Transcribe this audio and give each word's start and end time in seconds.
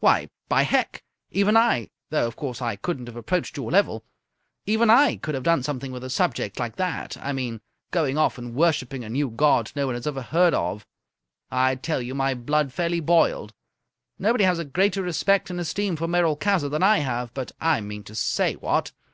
Why, 0.00 0.28
by 0.46 0.64
Hec, 0.64 1.02
even 1.30 1.56
I 1.56 1.88
though, 2.10 2.26
of 2.26 2.36
course, 2.36 2.60
I 2.60 2.76
couldn't 2.76 3.06
have 3.06 3.16
approached 3.16 3.56
your 3.56 3.70
level 3.70 4.04
even 4.66 4.90
I 4.90 5.16
could 5.16 5.34
have 5.34 5.42
done 5.42 5.62
something 5.62 5.90
with 5.90 6.04
a 6.04 6.10
subject 6.10 6.60
like 6.60 6.76
that. 6.76 7.16
I 7.18 7.32
mean, 7.32 7.62
going 7.90 8.18
off 8.18 8.36
and 8.36 8.54
worshipping 8.54 9.04
a 9.04 9.08
new 9.08 9.30
god 9.30 9.72
no 9.74 9.86
one 9.86 9.94
has 9.94 10.06
ever 10.06 10.20
heard 10.20 10.52
of. 10.52 10.86
I 11.50 11.76
tell 11.76 12.02
you, 12.02 12.14
my 12.14 12.34
blood 12.34 12.74
fairly 12.74 13.00
boiled. 13.00 13.54
Nobody 14.18 14.44
has 14.44 14.58
a 14.58 14.66
greater 14.66 15.00
respect 15.00 15.48
and 15.48 15.58
esteem 15.58 15.96
for 15.96 16.06
Merolchazzar 16.06 16.68
than 16.68 16.82
I 16.82 16.98
have, 16.98 17.32
but 17.32 17.50
I 17.58 17.80
mean 17.80 18.04
to 18.04 18.14
say, 18.14 18.56
what! 18.56 18.92